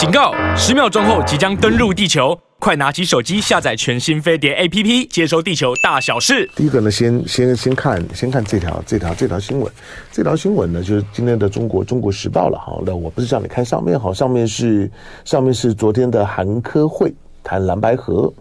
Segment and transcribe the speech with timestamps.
[0.00, 0.32] 警告！
[0.56, 6.50] 十秒钟后即将登陆地球，快拿起手机下载全新飞碟 APP，接收地球大小事。
[6.56, 9.70] 第一个呢，先先先看先看这条这条这条新闻，
[10.10, 12.80] 这条新闻呢就是今天的中国中国时报了哈。
[12.86, 14.90] 那我不是叫你看上面哈，上面是
[15.26, 17.12] 上面是昨天的韩科会
[17.44, 18.32] 谈蓝白河。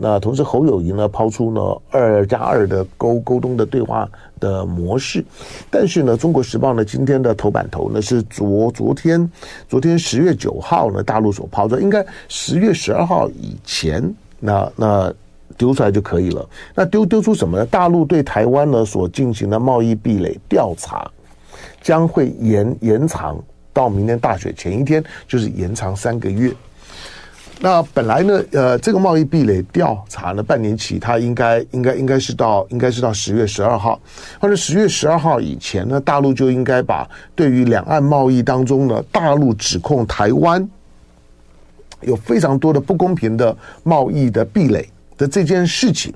[0.00, 1.60] 那同时，侯友宜呢抛出呢
[1.90, 4.08] 二加二的沟沟通的对话
[4.38, 5.24] 的模式，
[5.68, 9.28] 但是呢，《中国时报》呢今天的头版头呢是昨昨天
[9.68, 15.12] 昨天十月九号呢大陆所抛出，应该十月十二号以前，那那
[15.56, 16.48] 丢出来就可以了。
[16.76, 17.66] 那丢丢出什么呢？
[17.66, 21.10] 大陆对台湾呢所进行的贸易壁垒调查
[21.82, 23.36] 将会延延长
[23.72, 26.54] 到明年大选前一天，就是延长三个月。
[27.60, 34.00] 那本来呢，呃，这个贸易壁垒调查呢，半年期，它应该应该应该是到应该是到十月十二号，
[34.40, 40.66] 或者十月十二号以前呢，大陆就应该把对于两岸贸易当中呢，大陆指控台湾
[42.02, 46.14] 有非常多的不公平的贸易的壁垒的这件事情，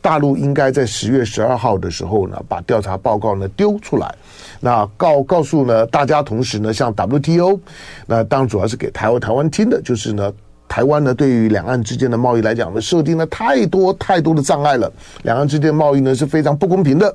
[0.00, 4.14] 大陆应该在十月十二号的时候呢，把调查报告呢丢出来，
[4.60, 7.58] 那告告诉呢大家，同时呢，像 WTO，
[8.06, 10.32] 那当然主要是给台湾台湾听的，就是呢。
[10.68, 14.92] 台湾呢，对于两岸之间的贸易来讲呢，设定了太多太多的障碍了。
[15.22, 17.14] 两岸之间贸易呢是非常不公平的。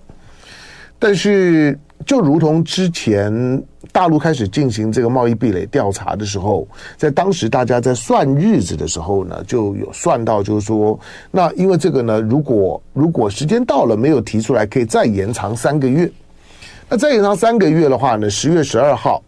[1.02, 11.00] 但是，就如同之前大陆开始进行这个贸易壁垒调查的时候，在当时大家在算日子的时候呢，就有算到，就是说，
[11.31, 16.11] 那因为这个呢，如果如果时间到了没有提出来，可以再延长三个月。
[16.89, 19.23] 那再延长三个月的话呢，十月十二号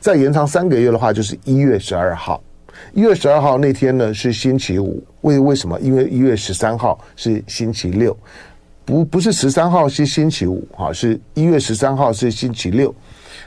[0.00, 2.42] 再延长三个月的话，就是一月十二号。
[2.94, 5.78] 一月十二号那天呢是星期五，为为什么？
[5.80, 8.16] 因为一月十三号是星期六，
[8.84, 10.64] 不不是十三号是星期五。
[10.70, 12.94] 哈，是一月十三号是星期六，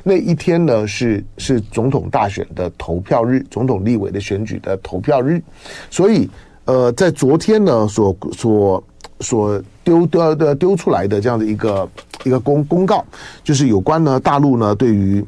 [0.03, 5.41] 那一天呢是是总统大选的投票日，总统立委的选举的投票日，
[5.89, 6.29] 所以
[6.65, 8.83] 呃，在昨天呢所所
[9.21, 11.89] 所丢丢的丢出来的这样的一个
[12.25, 13.01] 一个公公告，
[13.45, 15.25] 就是有关呢大陆呢对于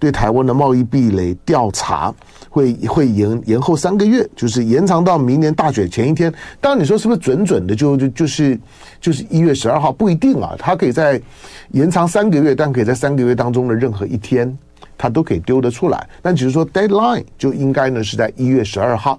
[0.00, 2.12] 对台湾的贸易壁垒调查。
[2.52, 6.34] 会会延延后三个月，就是延长到明年大选前一天。
[6.60, 8.58] 当然，你说是不是准准的就就就是
[9.00, 10.56] 就是一月十二号不一定啊。
[10.58, 11.22] 它可以在
[11.70, 14.58] 延长三个月，但可以在三个月当中的任何一天，
[14.98, 16.04] 它都可以丢得出来。
[16.20, 19.16] 但只是说 deadline 就应该呢是在一月十二号。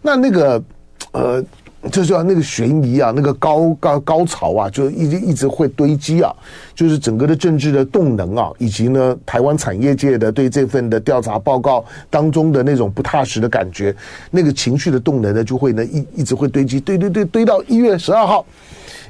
[0.00, 0.64] 那那个
[1.12, 1.44] 呃。
[1.90, 6.30] 就是要那个悬疑啊，那个高高高潮啊，就一直一直会堆积啊。
[6.74, 13.94] 就是整个的政治的动能啊，以及呢台湾产业界的对这份的调查报告当中的那种不踏实的感觉，
[14.30, 18.44] 那个情绪的动能呢，就会呢一一直会堆积，堆堆堆堆到一月十二号，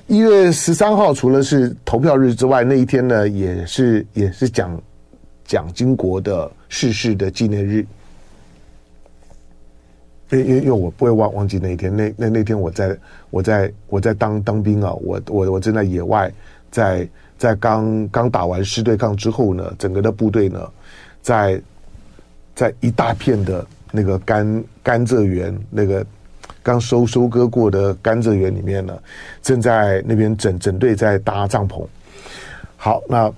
[0.06, 4.80] 一月十三号除了是投票日之外，那一天呢也是也是蒋
[5.44, 7.84] 蒋经国的逝世的纪念日。
[10.30, 12.96] 因为因为我不会忘忘记那一天，那那那天我在
[13.30, 16.32] 我在我在当当兵啊，我我我正在野外，
[16.70, 20.70] 在在刚刚打完师对抗之后呢，整个的部队呢，
[21.20, 21.60] 在
[22.54, 26.06] 在一大片的那个甘甘蔗园，那个
[26.62, 28.96] 刚收收割过的甘蔗园里面呢，
[29.42, 31.84] 正在那边整整队在搭帐篷。
[32.76, 33.32] 好，那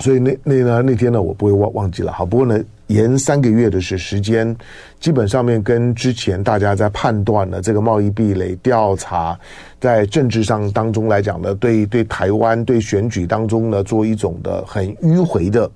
[0.00, 2.10] 所以那那呢那天呢，我不会忘忘记了。
[2.10, 2.58] 好，不过呢。
[2.88, 4.56] 延三个月的是时间，
[5.00, 9.38] 基本上面跟之前大家在判断的这个贸易壁垒调查，
[9.80, 15.68] 在政治上当中来讲呢，对对台湾对选举当中呢，做一种的很迂回的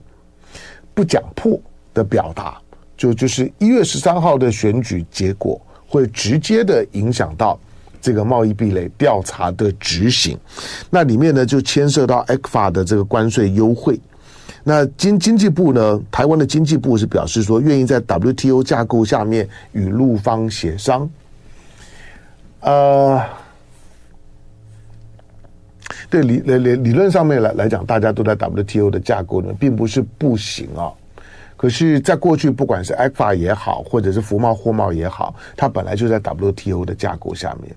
[0.95, 1.61] 不讲破
[1.93, 2.57] 的表达，
[2.97, 7.59] 就就是一月十三号的选举结果会直接的影响到
[8.01, 10.39] 这个贸易壁垒调查的执行，
[10.89, 13.99] 那里面呢就牵涉到 ECFA 的这个关税优惠。
[14.63, 15.99] 那经经济部呢？
[16.11, 21.09] 台湾的经济部是表示说，愿意在 WTO 架构下面与陆方协商。
[22.61, 23.19] 呃，
[26.11, 30.93] 对理理理理论上面来来讲，大家都在 WTO 的架构呢，并不是不行啊。
[31.57, 37.75] 可是，在过去，不管是 ECFA 也好，或者是服贸货贸也好，它本来就在 WTO 的架构下面。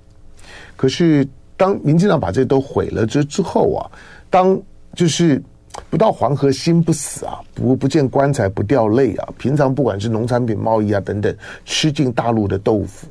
[0.76, 1.26] 可是，
[1.56, 3.90] 当民进党把这都毁了之之后啊，
[4.30, 4.62] 当
[4.94, 5.42] 就是。
[5.90, 9.28] 不到黄河心不死啊，不不见棺材不掉泪啊。
[9.38, 11.36] 平常不管是农产品贸易啊等等，
[11.66, 13.08] 吃尽大陆的豆腐，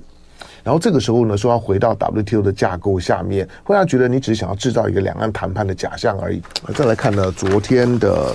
[0.63, 6.43] 然后这个时候呢，说要回到 WTO 的架构下面，会让觉得你只是想要制造一个两岸谈判的假象而已。
[6.75, 8.35] 再来看呢，昨天的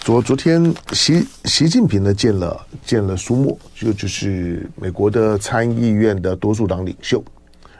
[0.00, 7.22] 昨昨天习习近平呢见了见了苏墨，就就是美国的参议院的多数党领袖，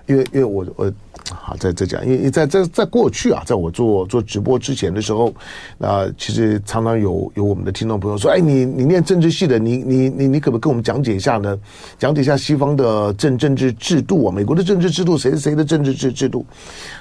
[0.06, 0.92] 因为因为我我
[1.30, 5.32] 好，再再讲，因为在在在过去啊，在我做做直播之前的时候，
[5.78, 11.58] 那、呃、其实常常有有我们的听众朋友说，哎，你你念政治系的，你你你你可不可以跟我们讲解一下呢？
[11.98, 16.44] 讲解一下西方的政政治制度啊，美国的政治制度，谁是谁的政治制制度？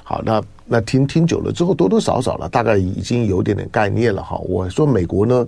[0.04, 0.42] 好，那。
[0.66, 4.38] 那听听久了之后，多多少少了，大概已经有点点概念了哈。
[4.46, 5.46] 我说美国呢，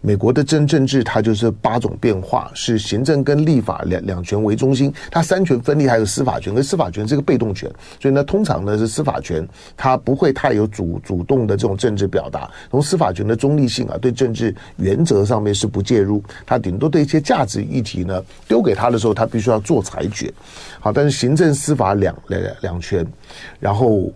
[0.00, 7.70] 美国的政政治它就是八种变化，是行政跟立法两两权为中心，它三权分立，还有司法权，跟司法权是个被动权，
[8.00, 9.46] 所以呢，通常呢是司法权，
[9.76, 12.50] 它不会太有主主动的这种政治表达。
[12.70, 20.32] 从司法权的中立性啊，对政治原则上面是不介入，它顶多对一些价值议题呢丢给他的时候，他必须要做裁决。
[20.80, 23.06] 好，但是行政司法两两两权，
[23.60, 24.12] 然后。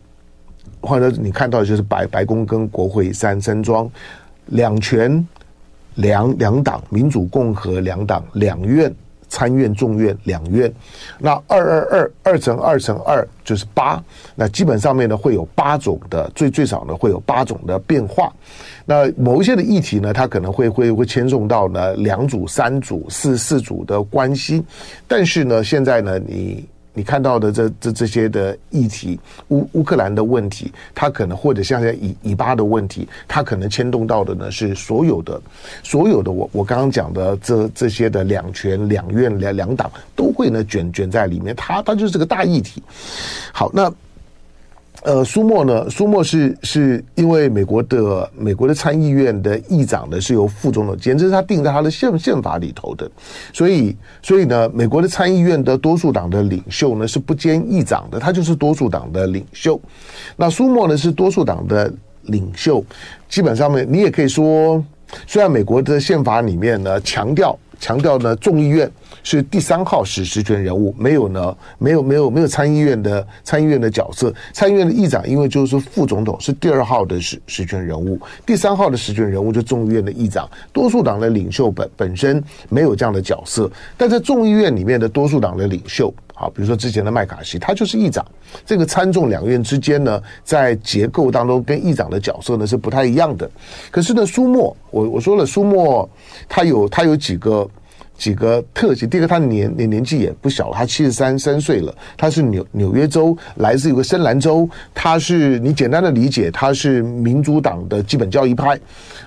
[0.80, 3.90] 或者你看到的就是白白宫跟国会山山庄
[4.46, 5.26] 两权
[5.94, 8.92] 两两党民主共和两党两院
[9.28, 10.72] 参院众院两院，
[11.18, 14.02] 那二二二二乘二乘二就是八，
[14.34, 18.32] 那基本上面呢会有八种的最最少呢会有八种的变化，
[18.84, 24.64] 那某一些的议题呢它可能会会会牵动到呢两组三组四四组的关系，
[25.06, 26.66] 但是呢现在呢你。
[27.00, 29.18] 你看到的这这这些的议题，
[29.48, 35.40] 乌乌克兰的问题，它可能或者像像以以巴的问题，它可能牵动到的呢是所有的
[35.82, 42.82] 所有的我我刚刚讲的这这些的两权两院两两党都会呢卷卷在里面，它它就是个大议题。
[43.50, 43.90] 好，那。
[45.02, 45.88] 呃，苏莫呢？
[45.88, 53.10] 苏莫是是因为美国的美国的参议院的议长呢是由副总统兼，这是他定在他的宪宪法里头的，
[53.50, 59.80] 所以所以呢，美国的参议院的多数党的领袖呢是不兼议长的，他就是多数党的领袖。
[60.36, 61.90] 那苏莫呢是多数党的
[62.24, 62.84] 领袖，
[63.26, 64.84] 基本上面你也可以说，
[65.26, 68.88] 虽然美国的宪法里面呢强调强调呢众议院。
[69.22, 88.24] 是第三号实实权人物，没有呢，没有没有没有参议院的参议院的角色，参议院的议长因为就是副总统是第二号的实实权人物，第三号的实权人物就众议院的议长，多数党的领袖本本身没有这样的角色，但在众议院里面的多数党的领袖，好，比如说之前的麦卡锡，他就是议长，
[88.64, 93.50] 这个参众两院之间呢，在结构当中跟议长的角色呢是不太一样的，
[93.90, 96.08] 可是呢，苏莫，我我说了，苏莫
[96.48, 97.68] 他有他有几个。
[98.20, 108.78] 几个特性，第一个他年年年纪也不小了，他七十三三岁了，他是纽纽约州来自一个深蓝州，他是你简单的理解，他是民主党的基本教义派，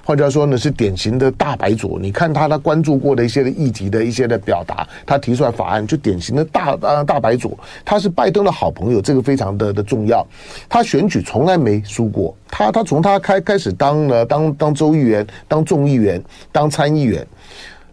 [0.04, 1.98] 换句话说呢是典型的大白左。
[2.00, 10.24] 你看他他关注过的一些的议题的一些的表达，他提出来法案就典型的大大大白左，他是拜登的好朋友，这个非常的的重要。
[10.70, 17.26] 他选举从来没输过，他他从他开开始当了当当州议员，当众议员，当参议员。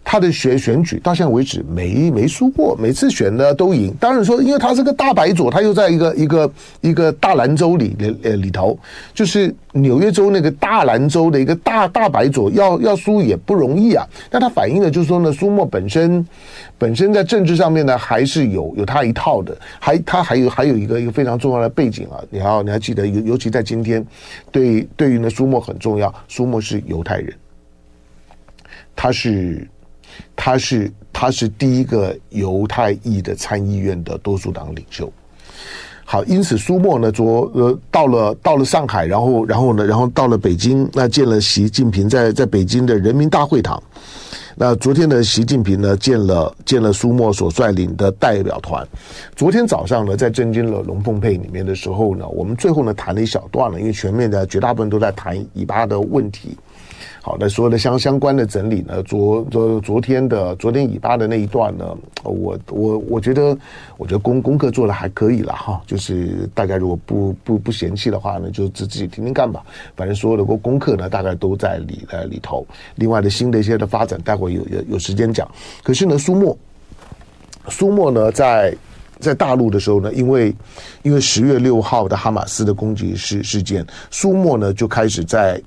[0.03, 3.95] 他的选选举到现在为止没没输过，每次选的都赢。
[4.01, 8.77] 当然说，因为他是个大白左，他又在一个一个一个大蓝州里里呃里头，
[9.15, 14.05] 就是纽约州那个大蓝州的一个大大白左，要要输也不容易啊。
[14.29, 16.27] 但他反映的就是说呢，苏莫本身
[16.77, 22.19] 本身在政治上面呢，还是有有他一套的，还他还有还有一个一个非常重要的背景啊。
[22.31, 24.05] 你要你还记得，尤尤其在今天，
[24.51, 27.33] 对对于呢苏莫很重要，苏莫是犹太人，
[28.97, 29.69] 他是。
[30.35, 35.13] 他是他是第一个犹太裔的参议院的多数党领袖。
[36.05, 43.81] 好，因此苏莫呢，昨呃到了到了上海，然后然后呢，然后到了北京，那见了习近平在在北京的人民大会堂。
[44.57, 48.85] 那昨天呢，习近平呢见了见了苏莫所率领的代表团。
[49.37, 56.57] 昨天早上呢，在震惊了龙凤配里面的时候呢，我们最后呢谈了一小段了，因为全面的绝大部分都在谈以巴的问题。
[57.23, 63.57] 好的，所有的相相关的整理呢，昨昨昨天的昨天以巴的那一段呢，我我我觉得，
[63.99, 69.63] 我觉得功功课做的还可以了哈，就是大家如果不不不嫌弃的话呢，就自自己听听看吧。
[69.95, 72.67] 反正所有的功功课呢，大概都在里呃里头。
[72.95, 75.47] 另外的新的一些的发展，待会有有有时间讲。
[75.83, 76.57] 可是呢，苏莫
[77.69, 78.75] 苏莫呢，在
[79.19, 80.55] 在大陆的时候呢，因为
[81.03, 85.61] 因为十月六号的哈马斯的攻击事事件，苏莫呢就开始在。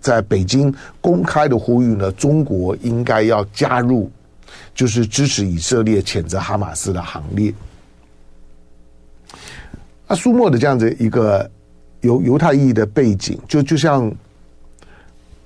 [0.00, 4.10] 在北京公开的呼吁呢，中国应该要加入，
[4.74, 7.52] 就是支持以色列谴责哈马斯的行列。
[10.08, 11.48] 那苏莫的这样子一个
[12.00, 14.10] 犹犹太裔的背景，就就像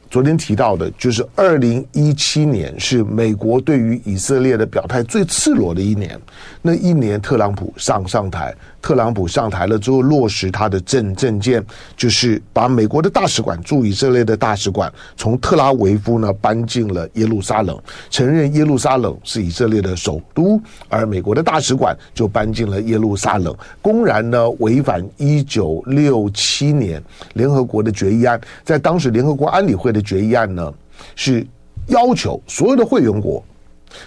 [0.08, 6.18] 昨天提到的，就是二零一七年是美国对于以色列的表态最赤裸的一年。
[6.62, 11.64] 那一年，特朗普上上台，特朗普上台了之后，落实他的政政见，
[11.96, 20.60] 就是把美国的大使馆驻以色列的大使馆从特拉维夫呢搬进了耶路撒冷，承认耶路撒冷是以色列的首都，
[20.90, 30.04] 而美国的大使馆就搬进了耶路撒冷，公然呢违反一九六七年联合国的决议案，在当时联合国安理会的。
[30.04, 30.70] 决议案呢，
[31.16, 31.46] 是
[31.86, 33.42] 要求所有的会员国，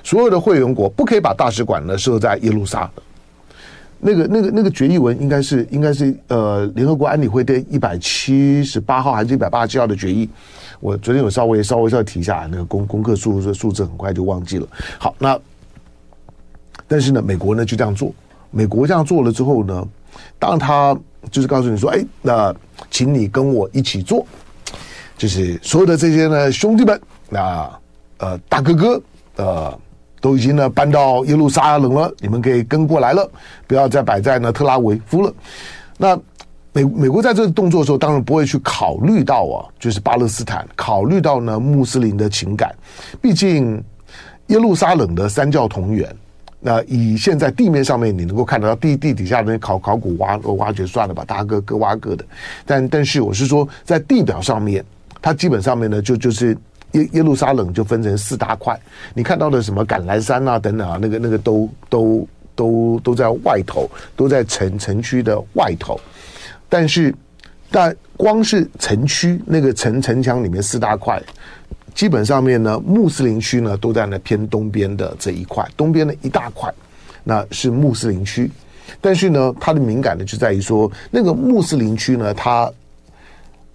[0.03, 2.87] 所有的会员国不可以把大使馆呢设在耶路撒。
[3.99, 10.29] 那个、那个、那个决议文应该是应该是呃联合国安理会的一百七十八号还是一百八十七号的决议。
[10.79, 14.67] 我昨天有稍微稍微稍微提一下，那个功功课数数字很快就忘记了。
[14.99, 15.39] 好，那
[16.87, 18.13] 但是呢，美国呢就这样做。
[18.51, 19.87] 美国这样做了之后呢，
[20.37, 20.97] 当他
[21.31, 22.55] 就是告诉你说，哎，那
[22.91, 24.25] 请你跟我一起做。
[25.17, 27.67] 就是所有的这些呢兄弟们，那
[28.19, 29.01] 呃大哥哥
[29.37, 29.79] 呃
[30.19, 33.29] 都已经呢搬到耶路撒冷了，你们可以跟过来了，
[33.67, 35.33] 不要再摆在呢特拉维夫了。
[35.97, 36.15] 那
[36.73, 42.73] 美美国在这个动作的时候，当然不会去考虑到啊，就是巴勒斯坦，考虑到呢穆斯林的情感。
[43.21, 43.83] 毕竟
[44.47, 46.07] 耶路撒冷的三教同源，
[46.59, 52.25] 那以现在地面上面你能够看得到地地底下的考考古挖挖掘算了吧，大家各各挖各的。
[52.65, 54.83] 但但是我是说，在地表上面。
[55.19, 56.55] 它基本上面呢，就就是
[56.97, 58.77] 耶耶路撒冷就分成四大块。
[59.13, 65.99] 你看到的什么橄榄山啊等等啊，那个那个都都都都在外头，都在城城区的外头。
[66.67, 67.13] 但是，
[67.69, 71.21] 但光是城区那个城城墙里面四大块，
[71.93, 76.73] 基本上面呢，穆斯林区呢都在那偏东边的这一块，东边的一大块，
[77.23, 78.51] 那是穆斯林区。
[78.99, 82.71] 但是呢，它的敏感的就在于说，那个穆斯林区呢，它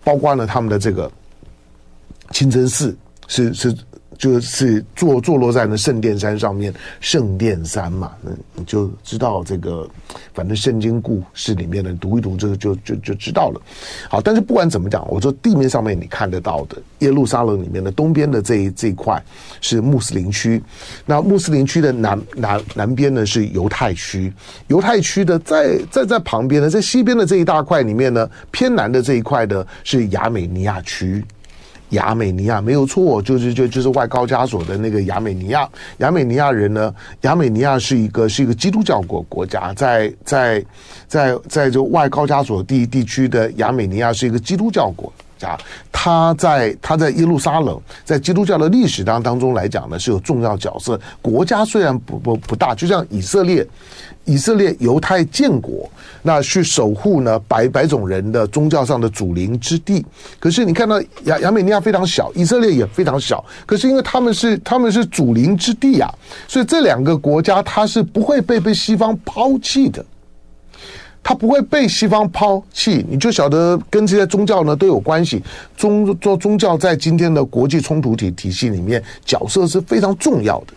[0.02, 1.11] 包括了他们的这个。
[2.31, 2.97] 清真寺
[3.33, 3.75] 是是
[4.19, 9.89] 就是坐坐落在那圣殿山上面，圣殿山嘛，那你就知道这个，
[10.35, 13.61] 反正圣经故事里面的读一读，这个就就就知道了。
[14.11, 19.21] 好，但是不管怎么讲，我说地面上面你看得到的耶路撒冷里面的东边的这一这一块
[19.62, 20.62] 是穆斯林区，
[21.07, 24.31] 那穆斯林区的南南南边呢是犹太区，
[24.69, 31.25] 犹太区的在在在旁边呢，在西边的这一大块里面呢，偏南的这一块呢是亚美尼亚区。
[31.93, 35.69] 亚美尼亚没有错，就是就就是外高加索的那个亚美尼亚。
[35.99, 40.65] 亚美尼亚人呢，亚美尼亚是一个是一个基督教国国家，在在
[41.07, 45.59] 在在这外高加索地地区的亚美尼亚是一个基督教国家。
[45.91, 51.01] 他在他在耶路撒冷，在基督教的历史当当中来讲呢，是有重要角色。
[51.21, 53.67] 国家虽然不不不大，就像以色列。
[54.25, 55.91] 以色列犹太建国，
[56.23, 60.05] 那去守护呢白白种人的宗教上的祖灵之地。
[60.38, 63.45] 可是你看到亚亚美尼亚非常小，以色列也非常小。
[63.67, 66.09] 可是因为他们是他们是祖灵之地啊，
[66.47, 70.05] 所以这两个国家它是不会被被西方抛弃的，
[71.21, 73.05] 它不会被西方抛弃。
[73.09, 75.43] 你就晓得跟这些宗教呢都有关系。
[75.76, 80.75] 宗做宗教在今天的国际冲突体体系里面角色是非常重要的，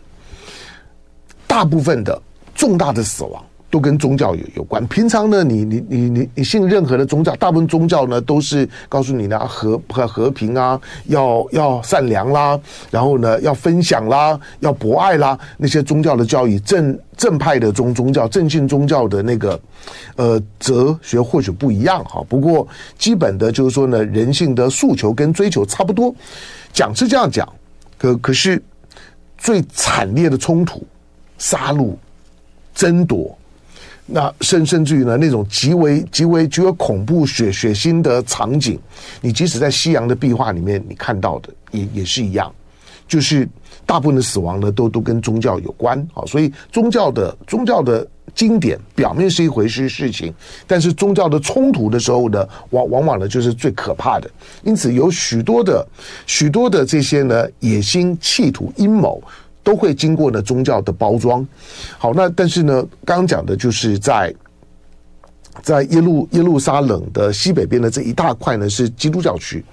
[1.45, 2.19] 大部分的。
[2.55, 4.85] 重大的死亡都跟宗教有有关。
[4.87, 12.57] 平常呢，你你你你你信任何的宗教，大部分宗教呢都是告诉你呢和和和平啊，要要善良啦，
[12.89, 15.37] 然后呢要分享啦，要博爱啦。
[15.57, 19.59] 那些宗教的教义，正正派的宗宗教，正信宗教的那个
[20.15, 22.23] 呃哲学或许不一样哈。
[22.29, 22.65] 不过
[22.97, 26.15] 基本的就是说呢，人性的诉求跟追求差不多。
[26.71, 27.51] 讲是这样讲，
[27.97, 28.61] 可可是
[29.37, 30.81] 最惨烈的冲突、
[31.37, 31.93] 杀戮。
[32.75, 33.35] 争夺，
[34.05, 38.77] 那甚甚至于呢，那种极为极为极为恐怖血血腥的场景，
[39.21, 42.53] 你即使在西洋的壁画里面，你看到的也也是一样，
[43.07, 43.49] 就是
[43.85, 46.23] 大部分的死亡呢，都都跟宗教有关啊。
[46.27, 48.05] 所以宗教的宗教的
[48.35, 50.33] 经典表面是一回事事情，
[50.67, 54.29] 但是宗教的冲突的时候呢，往往往呢就是最可怕的。
[54.63, 55.87] 因此有许多的
[56.27, 59.23] 许多的这些呢野心、企图、阴谋。
[59.65, 61.45] 都会经过呢宗教的包装，
[61.97, 64.33] 好，那但是呢，刚刚讲的就是在
[65.63, 69.65] 在耶路耶路撒冷的西北边的这一大块呢是基督教区，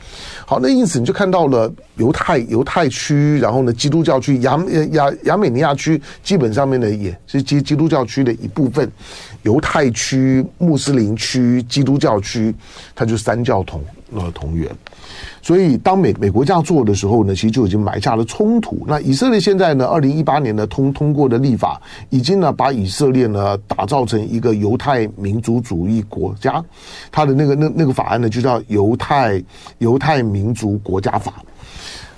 [0.47, 4.59] 好，那因此你就看到了犹太犹太区，然后呢基督教区亚
[4.93, 8.91] 亚亚美尼亚区基本上面呢也是基基督教区的一部分，
[9.43, 12.55] 犹太区、穆斯林区、基督教区，
[12.95, 14.71] 它就三教同呃同源。
[15.41, 18.85] 所以，当美美国这样做的时候呢，其实就已经埋下了冲突。
[18.87, 26.65] 那以色列现在呢，二零一八年呢通通过的立法，已经呢把以色列呢打造成一个犹太民族主义国家。
[27.11, 29.43] 他的那个那那个法案呢，就叫犹太
[29.79, 31.35] 犹太民族国家法。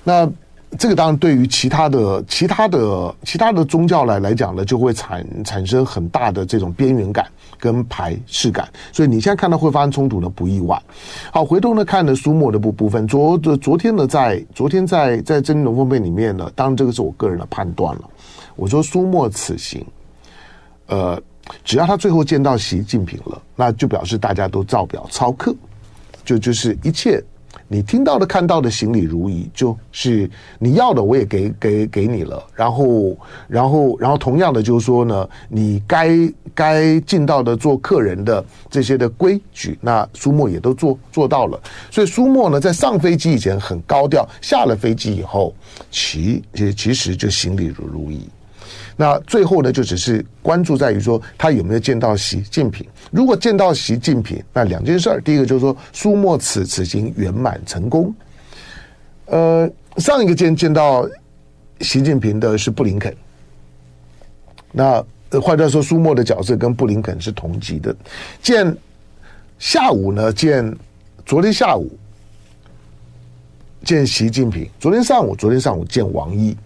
[0.02, 0.30] 那
[0.78, 7.26] 这个当然对于其他的其他的其他的宗教来来讲呢，就会产产生很大的这种边缘感。
[7.57, 10.78] 跟排斥感，所以你现在看到会发生冲突呢，不意外。
[11.33, 18.02] 好，回头呢看呢，苏墨的部部分，昨的昨天呢，在昨天在在真龙凤配里面呢，当然这个是我个人的判断了。
[18.54, 19.83] 我说苏墨此行，
[20.88, 21.19] 呃，
[21.64, 25.54] 只要他最后见到习近平了，那就表示大家都照表操课，
[26.23, 27.23] 就就是一切。
[27.66, 32.42] 你听到的、看到的，行礼如仪，就是你要的，我也给给给你了。
[32.54, 33.16] 然后，
[33.49, 36.11] 然后，然后，同样的，就是说呢，你该
[36.54, 41.61] 该尽到的做客人的这些的规矩，那苏墨也都做做到了。
[41.90, 45.54] 所以，苏墨呢，在上飞机以前很高调，下了飞机以后，
[45.90, 46.42] 其
[46.76, 48.28] 其实就行礼如如仪。
[48.96, 52.86] 那最后呢，就只是关注在于说他有没有见到习近平。
[53.10, 58.14] 如果见到习近平，那两件事儿，第一个就是说苏墨此此行圆满成功。
[59.26, 61.08] 呃，上一个见见到
[61.80, 63.14] 习近平的是布林肯。
[64.70, 65.04] 那
[65.40, 67.94] 换句话说，苏墨的角色跟布林肯是同级的。
[68.42, 68.76] 见
[69.58, 70.76] 下午呢，见
[71.26, 71.90] 昨天下午
[73.82, 76.56] 见习近平，昨天上午，昨天上午见王毅。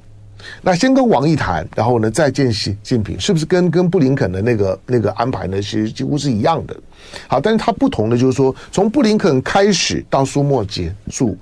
[0.62, 5.56] 那先跟王毅谈，然后呢再见习近平，是不是跟跟布林肯的那个那个安排呢？
[5.60, 6.76] 其实几乎是一样的。
[7.26, 11.36] 好，但是他不同的就是说，从布林肯开始到苏墨结束，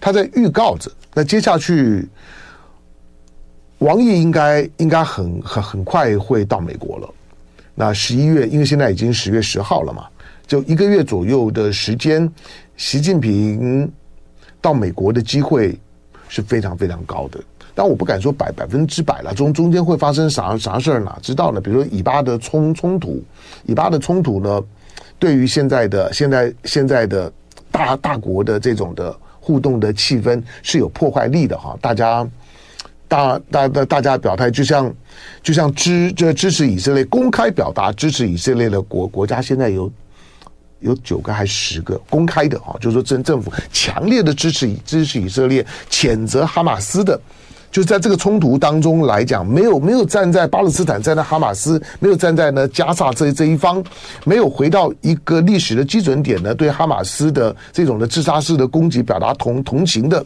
[0.00, 2.08] 他在预告着，那接下去
[3.78, 7.08] 王毅应该应该很很很快会到美国了。
[7.74, 10.06] 那十一月，因为现在已经十月十号了嘛，
[10.46, 12.30] 就一个月左右的时间，
[12.76, 13.90] 习近平
[14.60, 15.78] 到美国的机会
[16.28, 17.40] 是非常非常高的。
[17.74, 21.60] 但我不敢说百百分之百了，中中间会发生啥啥事儿哪知道呢？
[21.60, 23.22] 比如说以巴的冲冲突，
[23.64, 24.62] 以巴的冲突呢，
[25.18, 27.32] 对于现在的现在现在的
[27.70, 31.74] 大大国的这种的互动的气氛是有破坏力的哈。
[31.80, 32.28] 大家
[33.08, 34.94] 大大大大家表态，就像
[35.42, 39.90] 就像支这支持以色列，公开表达支持以色列的国国家，现在有
[40.80, 47.18] 有九个还是十个公开的哈，就是说政政府强烈的支持支持以色列，谴责哈马斯的。
[47.72, 53.82] 就在这个冲突当中来讲，没有没有站在巴勒斯坦，站在哈马斯，没有站在呢加萨这这一方，
[54.24, 60.22] 没有回到一个历史的基准点呢，对哈马斯的这种的自杀式的攻击表达同同情的，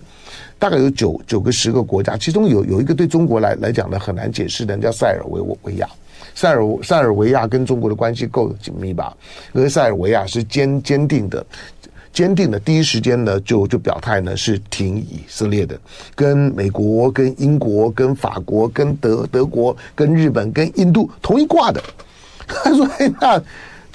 [0.59, 5.89] 大概有九九个十个国家，其中有有一个对中国来来讲呢很难解释的，叫塞尔维维亚，
[6.35, 9.17] 塞尔塞尔维亚跟中国的关系够紧密吧？
[9.53, 11.47] 因为塞尔维亚是坚坚定的。
[12.17, 15.79] 坚定的第一时间呢，就就表态呢是挺以色列的，
[16.15, 21.83] 跟美国、跟英国、跟法国、跟德德国、跟日本、跟印度同一挂的。
[22.49, 22.89] 他说：“，
[23.21, 23.39] 那。”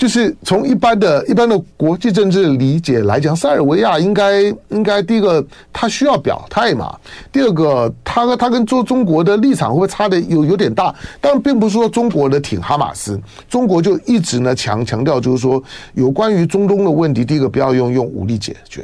[0.02, 6.98] 就是从一般的、一般的国际政治理解来讲，塞尔维亚应该应该第一个他需要表态嘛，
[7.32, 10.92] 第二个他他跟中中国的立场会差的有有点大？
[11.20, 18.84] 但并不是说中国的挺哈马斯，中国就一直呢强强调就是说有关于中东的问题，第一个不要用用武力解决。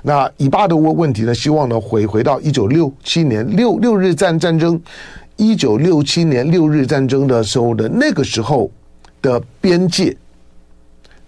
[0.00, 4.80] 那以巴的问问题呢，希望呢回回到一九六七年六六日战战争，
[5.34, 8.70] 一九六七年六日战争的时候的那个时候
[9.20, 10.16] 的边界。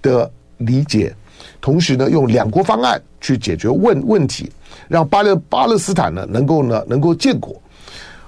[0.04, 1.12] 的理解，
[1.60, 4.52] 同时呢，用两国方案去解决问问题，
[4.86, 7.60] 让巴勒巴勒斯坦呢能够呢能够建国。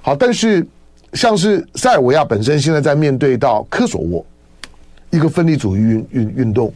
[0.01, 0.67] 好，但是
[1.13, 4.25] 像是塞尔维亚本身现在在面对到科索沃
[5.11, 6.73] 一个分离主义运运运动，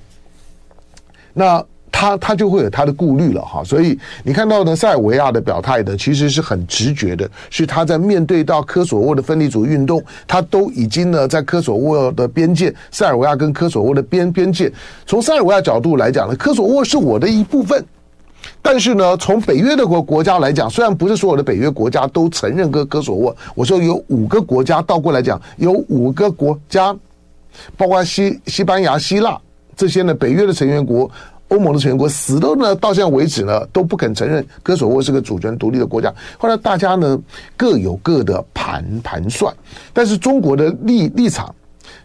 [1.33, 1.65] 那。
[2.01, 14.73] 他他就会有他的顾虑了哈，所以你看到呢，塞尔维亚的表态呢，其实是很直觉的，是他在面对到科索沃的分离主义运动，他都已经呢在科索沃的边界，塞尔维亚跟科索沃的边边界，
[15.05, 17.85] 从塞尔维亚角度来讲呢，科索沃是我的一部分，
[18.63, 26.97] 但是呢，从北约的国国家来讲，虽然不是所有的北约国家都承认科科索沃，我说有五个国家倒过来讲，有五个国家，
[27.77, 29.39] 包括西西班牙、希腊
[29.77, 31.11] 这些呢，北约的成员国。
[31.51, 36.13] 欧盟的成员国死都呢，到现在为止呢，都不肯承认科索沃是个主权独立的国家。
[36.39, 37.21] 后来大家呢
[37.57, 39.53] 各有各的盘盘算，
[39.93, 41.53] 但是中国的立立场，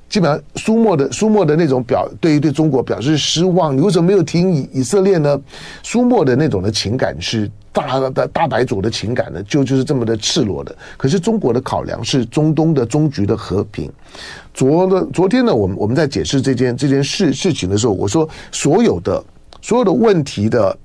[0.10, 3.78] 基本上苏墨的苏墨的那种表，对于对中国表示失望。
[3.78, 5.40] 你为什么没有听以以色列呢？
[5.84, 10.76] 苏墨的那种的情感是大的大白族的情感呢，就就是这么的赤裸的。
[10.98, 13.92] 可是中国的考量是中东的终局的和平。
[14.56, 19.24] 昨的昨天呢，我们我们在解释这件这件事事情的时候，我说所有的。
[19.66, 20.78] 所有的问题的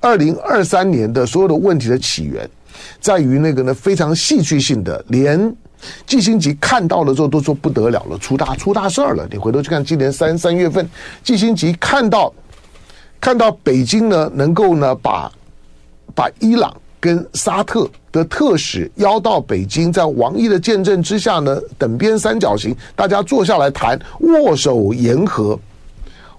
[0.00, 2.48] 二零二三年的所有的问题的起源，
[2.98, 5.54] 在于那个呢非常戏剧性的，连
[6.06, 9.28] 季辛吉看到了之后都说不得了了，出大出大事儿了。
[9.30, 10.88] 你回头去看今年三三月份，
[11.22, 12.32] 季辛吉看到
[13.20, 15.30] 看到北京呢能够呢把
[16.14, 25.60] 把伊朗跟沙特的特使邀到北京，在王毅的见证之下呢，等边三角形，大家坐下来谈，握手言和。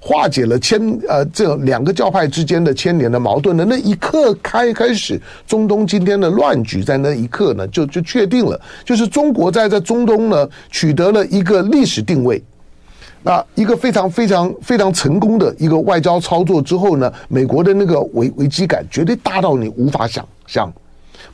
[0.07, 12.39] 化解了千呃这两个教派之间的千年的矛盾的那一刻开开始，中东今天的乱局在那一刻呢就就确定了，就是中国在在中东呢取得了一个历史定位，
[13.23, 20.71] 那一个非常非常非常成功的一个外交操作之后呢，美国的那个危危机感绝对大到你无法想象。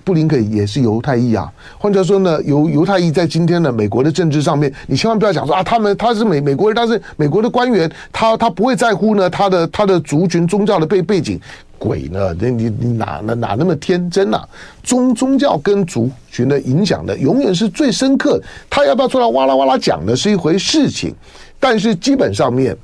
[0.03, 11.39] 布林肯也是犹太裔啊，换句话说呢，犹犹太裔在今天的美国的政治上面，你千万不要讲说啊，他们他是美美国人，他是美国的官员，他他不会在乎呢他的他的族群宗教的背背景，
[11.77, 12.35] 鬼呢？
[12.39, 14.47] 那你你哪哪哪那么天真啊？
[14.83, 21.13] 宗宗教跟族群的影响的永远是最深刻，他要不要出来哇啦哇啦讲的是一回事情，
[21.59, 22.75] 但是基本上面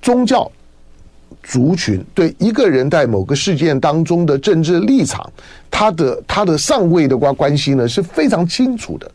[0.00, 0.50] 宗教。
[1.42, 5.30] 族群对一个人在某个事件当中的政治立场，
[5.70, 9.10] 他的他的上位的关关系呢是非常清楚的。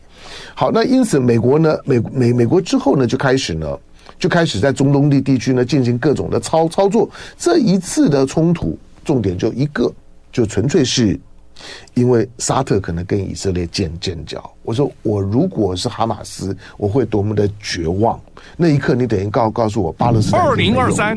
[0.54, 3.78] 好，那因此美国呢，美美美国之后呢就开始呢
[4.18, 7.08] 就开始在中东地地区呢进行各种的操操作。
[7.36, 9.90] 这一次的冲突重点就一个，
[10.32, 11.18] 就纯粹是
[11.94, 14.38] 因为沙特可能跟以色列建建交。
[14.62, 18.20] 我说我如果是哈马斯，我会多么的绝望。
[18.56, 21.16] 那一刻，你等于告告诉我巴勒斯坦二零二三。